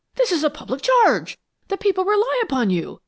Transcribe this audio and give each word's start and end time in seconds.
This 0.15 0.31
is 0.31 0.43
a 0.43 0.49
public 0.49 0.81
charge! 0.81 1.37
The 1.67 1.77
people 1.77 2.05
rely 2.05 2.39
upon 2.43 2.71
you! 2.71 2.99